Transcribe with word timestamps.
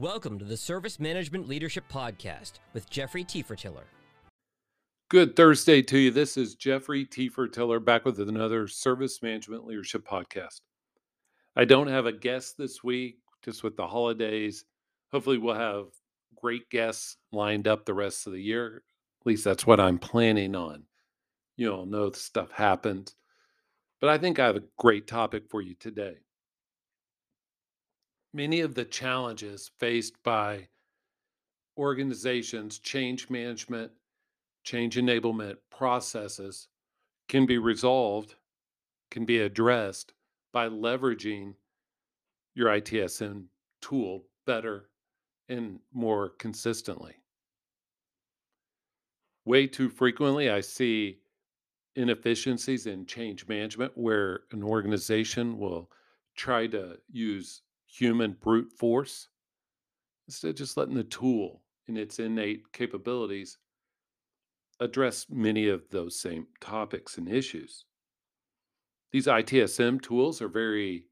Welcome 0.00 0.38
to 0.38 0.46
the 0.46 0.56
Service 0.56 0.98
Management 0.98 1.46
Leadership 1.46 1.84
Podcast 1.92 2.52
with 2.72 2.88
Jeffrey 2.88 3.22
Tiefertiller. 3.22 3.84
Good 5.10 5.36
Thursday 5.36 5.82
to 5.82 5.98
you. 5.98 6.10
This 6.10 6.38
is 6.38 6.54
Jeffrey 6.54 7.04
Tiefertiller 7.04 7.84
back 7.84 8.06
with 8.06 8.18
another 8.18 8.66
Service 8.66 9.22
Management 9.22 9.66
Leadership 9.66 10.08
Podcast. 10.08 10.62
I 11.54 11.66
don't 11.66 11.88
have 11.88 12.06
a 12.06 12.12
guest 12.12 12.56
this 12.56 12.82
week, 12.82 13.18
just 13.44 13.62
with 13.62 13.76
the 13.76 13.86
holidays. 13.86 14.64
Hopefully, 15.12 15.36
we'll 15.36 15.54
have 15.54 15.88
great 16.34 16.70
guests 16.70 17.18
lined 17.30 17.68
up 17.68 17.84
the 17.84 17.92
rest 17.92 18.26
of 18.26 18.32
the 18.32 18.42
year. 18.42 18.82
At 19.20 19.26
least 19.26 19.44
that's 19.44 19.66
what 19.66 19.80
I'm 19.80 19.98
planning 19.98 20.56
on. 20.56 20.84
You 21.58 21.74
all 21.74 21.84
know 21.84 22.10
stuff 22.12 22.52
happens. 22.52 23.14
But 24.00 24.08
I 24.08 24.16
think 24.16 24.38
I 24.38 24.46
have 24.46 24.56
a 24.56 24.64
great 24.78 25.06
topic 25.06 25.50
for 25.50 25.60
you 25.60 25.74
today 25.74 26.20
many 28.32 28.60
of 28.60 28.74
the 28.74 28.84
challenges 28.84 29.70
faced 29.78 30.22
by 30.22 30.68
organizations, 31.76 32.78
change 32.78 33.30
management, 33.30 33.92
change 34.64 34.96
enablement 34.96 35.56
processes 35.70 36.68
can 37.28 37.46
be 37.46 37.58
resolved, 37.58 38.34
can 39.10 39.24
be 39.24 39.40
addressed 39.40 40.12
by 40.52 40.68
leveraging 40.68 41.54
your 42.54 42.68
ITSM 42.68 43.44
tool 43.80 44.24
better 44.46 44.90
and 45.48 45.80
more 45.92 46.28
consistently. 46.28 47.16
Way 49.44 49.66
too 49.66 49.88
frequently, 49.88 50.50
I 50.50 50.60
see 50.60 51.18
inefficiencies 51.96 52.86
in 52.86 53.06
change 53.06 53.48
management 53.48 53.92
where 53.96 54.40
an 54.52 54.62
organization 54.62 55.58
will 55.58 55.90
try 56.36 56.66
to 56.68 56.98
use 57.10 57.62
human 57.90 58.36
brute 58.40 58.70
force 58.72 59.28
instead 60.28 60.50
of 60.50 60.56
just 60.56 60.76
letting 60.76 60.94
the 60.94 61.04
tool 61.04 61.62
in 61.88 61.96
its 61.96 62.18
innate 62.18 62.72
capabilities 62.72 63.58
address 64.78 65.26
many 65.28 65.68
of 65.68 65.82
those 65.90 66.18
same 66.18 66.46
topics 66.60 67.18
and 67.18 67.28
issues. 67.28 67.84
These 69.12 69.26
ITSM 69.26 70.00
tools 70.00 70.40
are 70.40 70.48
very, 70.48 71.06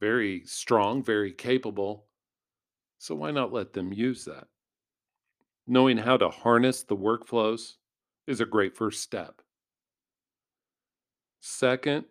very 0.00 0.42
strong, 0.44 1.02
very 1.02 1.32
capable. 1.32 2.06
So 2.98 3.14
why 3.14 3.30
not 3.30 3.52
let 3.52 3.72
them 3.72 3.92
use 3.92 4.24
that? 4.24 4.48
Knowing 5.66 5.96
how 5.96 6.16
to 6.16 6.28
harness 6.28 6.82
the 6.82 6.96
workflows 6.96 7.74
is 8.26 8.40
a 8.40 8.46
great 8.46 8.76
first 8.76 9.02
step. 9.02 9.40
Second, 11.40 12.04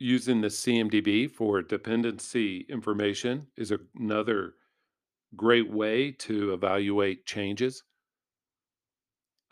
using 0.00 0.40
the 0.40 0.50
CMDB 0.50 1.28
for 1.28 1.62
dependency 1.62 2.62
information 2.62 3.52
is 3.56 3.70
another 3.72 4.56
great 5.36 5.70
way 5.70 6.12
to 6.12 6.54
evaluate 6.54 7.26
changes. 7.26 7.84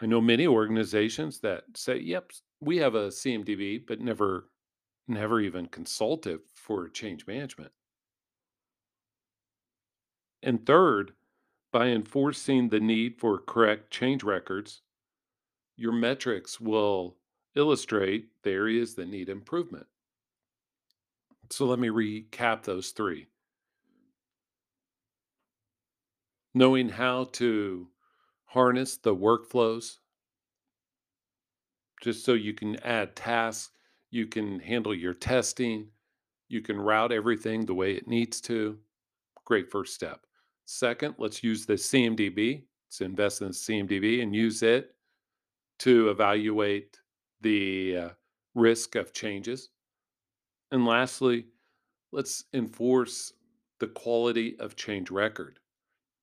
I 0.01 0.07
know 0.07 0.21
many 0.21 0.45
organizations 0.45 1.39
that 1.43 1.77
say, 1.77 1.99
"Yep, 1.99 2.33
we 2.61 2.79
have 2.79 2.97
a 2.97 3.13
CMDB," 3.13 3.79
but 3.79 4.01
never 4.01 4.51
never 5.07 5.41
even 5.41 5.67
consult 5.69 6.27
it 6.27 6.49
for 6.57 6.89
change 6.89 7.27
management. 7.27 7.73
And 10.43 10.67
third, 10.67 11.15
by 11.73 11.89
enforcing 11.91 12.71
the 12.71 12.81
need 12.81 13.21
for 13.21 13.39
correct 13.39 13.91
change 13.93 14.25
records, 14.25 14.83
your 15.77 15.93
metrics 15.93 16.61
will 16.61 17.19
illustrate 17.55 18.43
the 18.43 18.51
areas 18.53 18.97
that 18.97 19.09
need 19.09 19.29
improvement. 19.29 19.89
So 21.51 21.67
let 21.67 21.79
me 21.79 21.89
recap 21.89 22.63
those 22.63 22.91
three. 22.91 23.27
Knowing 26.55 26.89
how 26.89 27.25
to 27.33 27.89
harness 28.45 28.97
the 28.97 29.15
workflows, 29.15 29.99
just 32.03 32.25
so 32.25 32.35
you 32.35 32.55
can 32.55 32.77
add 32.85 33.17
tasks, 33.17 33.73
you 34.11 34.27
can 34.27 34.59
handle 34.61 34.95
your 34.95 35.15
testing, 35.15 35.89
you 36.49 36.61
can 36.63 36.79
route 36.79 37.13
everything 37.13 37.65
the 37.65 37.75
way 37.75 37.93
it 37.95 38.09
needs 38.09 38.41
to. 38.43 38.79
Great 39.45 39.71
first 39.71 39.95
step. 39.95 40.27
Second, 40.65 41.15
let's 41.19 41.43
use 41.43 41.67
the 41.67 41.75
CMDB. 41.75 42.65
Let's 42.87 43.01
invest 43.01 43.41
in 43.43 43.49
the 43.49 43.55
CMDB 43.55 44.23
and 44.23 44.35
use 44.35 44.63
it 44.63 44.95
to 45.81 46.11
evaluate 46.11 46.99
the 47.41 47.97
uh, 47.97 48.09
risk 48.55 48.95
of 48.95 49.13
changes. 49.13 49.71
And 50.71 50.85
lastly, 50.85 51.47
let's 52.13 52.45
enforce 52.53 53.33
the 53.81 53.89
quality 53.89 54.59
of 54.59 54.77
change 54.77 55.11
record, 55.11 55.61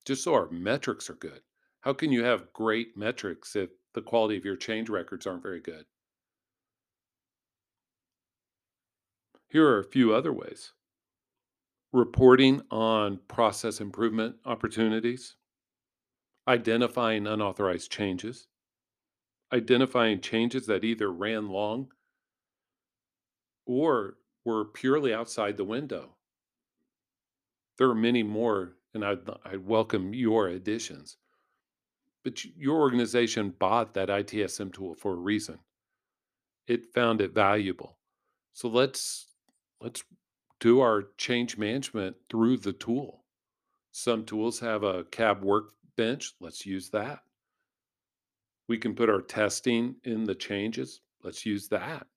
just 0.05 0.23
so 0.23 0.33
our 0.33 0.49
metrics 0.49 1.09
are 1.09 1.15
good. 1.15 1.41
How 1.81 1.93
can 1.93 2.11
you 2.11 2.23
have 2.23 2.53
great 2.53 2.97
metrics 2.97 3.55
if 3.55 3.69
the 3.93 4.01
quality 4.01 4.37
of 4.37 4.45
your 4.45 4.55
change 4.55 4.89
records 4.89 5.25
aren't 5.25 5.43
very 5.43 5.61
good? 5.61 5.85
Here 9.49 9.67
are 9.67 9.79
a 9.79 9.83
few 9.83 10.13
other 10.13 10.33
ways 10.33 10.73
reporting 11.93 12.61
on 12.71 13.19
process 13.29 13.79
improvement 13.79 14.35
opportunities, 14.43 15.37
identifying 16.45 17.25
unauthorized 17.25 17.89
changes, 17.89 18.47
identifying 19.53 20.19
changes 20.19 20.65
that 20.65 20.83
either 20.83 21.09
ran 21.09 21.47
long 21.47 21.87
or 23.65 24.17
were 24.45 24.63
purely 24.63 25.13
outside 25.13 25.57
the 25.57 25.65
window. 25.65 26.15
There 27.77 27.89
are 27.89 27.95
many 27.95 28.23
more, 28.23 28.77
and 28.93 29.03
I'd, 29.03 29.29
I'd 29.43 29.65
welcome 29.65 30.13
your 30.13 30.47
additions. 30.47 31.17
But 32.23 32.45
your 32.45 32.79
organization 32.79 33.53
bought 33.59 33.93
that 33.95 34.09
ITSM 34.09 34.73
tool 34.73 34.95
for 34.95 35.13
a 35.13 35.17
reason. 35.17 35.59
It 36.67 36.93
found 36.93 37.21
it 37.21 37.33
valuable. 37.33 37.97
So 38.53 38.69
let's 38.69 39.27
let's 39.81 40.03
do 40.59 40.79
our 40.79 41.09
change 41.17 41.57
management 41.57 42.15
through 42.29 42.57
the 42.57 42.73
tool. 42.73 43.25
Some 43.91 44.25
tools 44.25 44.59
have 44.59 44.83
a 44.83 45.03
CAB 45.05 45.43
workbench. 45.43 46.33
Let's 46.39 46.65
use 46.65 46.89
that. 46.89 47.19
We 48.67 48.77
can 48.77 48.95
put 48.95 49.09
our 49.09 49.21
testing 49.21 49.95
in 50.03 50.23
the 50.23 50.33
changes. 50.33 51.01
Let's 51.23 51.45
use 51.45 51.67
that. 51.67 52.07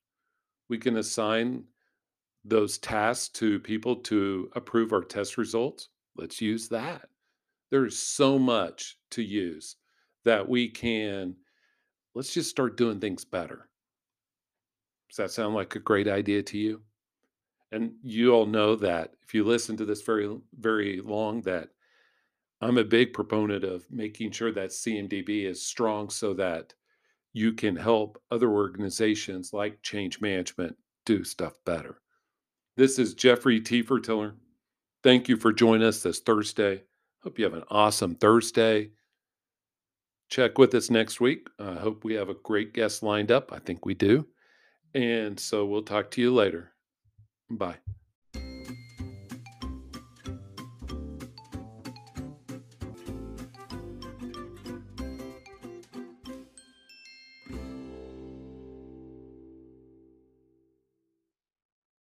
We 0.68 0.78
can 0.78 0.96
assign 0.96 1.64
those 2.44 2.78
tasks 2.78 3.28
to 3.28 3.58
people 3.60 3.96
to 3.96 4.50
approve 4.54 4.92
our 4.92 5.02
test 5.02 5.36
results, 5.36 5.88
let's 6.16 6.40
use 6.40 6.68
that. 6.68 7.08
There's 7.70 7.98
so 7.98 8.38
much 8.38 8.96
to 9.10 9.22
use 9.22 9.76
that 10.24 10.48
we 10.48 10.68
can, 10.68 11.34
let's 12.14 12.32
just 12.32 12.50
start 12.50 12.76
doing 12.76 13.00
things 13.00 13.24
better. 13.24 13.68
Does 15.08 15.16
that 15.16 15.30
sound 15.30 15.54
like 15.54 15.74
a 15.74 15.80
great 15.80 16.08
idea 16.08 16.42
to 16.42 16.58
you? 16.58 16.82
And 17.72 17.92
you 18.02 18.32
all 18.32 18.46
know 18.46 18.76
that 18.76 19.12
if 19.22 19.34
you 19.34 19.44
listen 19.44 19.76
to 19.76 19.84
this 19.84 20.02
very, 20.02 20.38
very 20.58 21.00
long, 21.00 21.42
that 21.42 21.68
I'm 22.60 22.78
a 22.78 22.84
big 22.84 23.12
proponent 23.12 23.62
of 23.64 23.86
making 23.90 24.32
sure 24.32 24.52
that 24.52 24.70
CMDB 24.70 25.44
is 25.44 25.64
strong 25.64 26.10
so 26.10 26.34
that 26.34 26.74
you 27.32 27.52
can 27.52 27.76
help 27.76 28.20
other 28.30 28.50
organizations 28.50 29.52
like 29.52 29.82
change 29.82 30.20
management 30.20 30.76
do 31.04 31.24
stuff 31.24 31.54
better. 31.64 32.00
This 32.78 33.00
is 33.00 33.14
Jeffrey 33.14 33.60
Tiefertiller. 33.60 34.34
Thank 35.02 35.28
you 35.28 35.36
for 35.36 35.52
joining 35.52 35.84
us 35.84 36.00
this 36.04 36.20
Thursday. 36.20 36.84
Hope 37.24 37.36
you 37.36 37.44
have 37.44 37.54
an 37.54 37.64
awesome 37.70 38.14
Thursday. 38.14 38.90
Check 40.30 40.58
with 40.58 40.72
us 40.76 40.88
next 40.88 41.20
week. 41.20 41.48
I 41.58 41.74
hope 41.74 42.04
we 42.04 42.14
have 42.14 42.28
a 42.28 42.34
great 42.34 42.74
guest 42.74 43.02
lined 43.02 43.32
up. 43.32 43.52
I 43.52 43.58
think 43.58 43.84
we 43.84 43.94
do. 43.94 44.28
And 44.94 45.40
so 45.40 45.66
we'll 45.66 45.82
talk 45.82 46.12
to 46.12 46.20
you 46.20 46.32
later. 46.32 46.70
Bye. 47.50 47.78